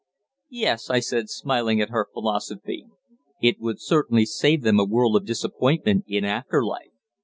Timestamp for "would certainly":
3.59-4.25